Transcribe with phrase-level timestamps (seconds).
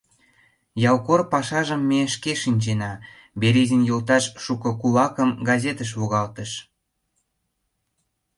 [0.91, 2.91] Ялкор пашажым ме шке шинчена:
[3.41, 6.51] Березин йолташ шуко кулакым газетыш логалтыш.